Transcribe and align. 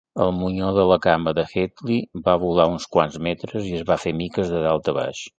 El 0.23 0.31
monyó 0.35 0.69
de 0.75 0.83
la 0.91 0.95
cama 1.01 1.33
de 1.39 1.43
Headley 1.49 1.99
va 2.29 2.35
volar 2.43 2.65
uns 2.77 2.87
quants 2.97 3.19
metres 3.27 3.67
i 3.73 3.75
es 3.81 3.85
va 3.91 3.99
fer 4.07 4.15
miques 4.23 4.51
de 4.55 4.63
dalt 4.65 4.91
baix. 4.97 5.21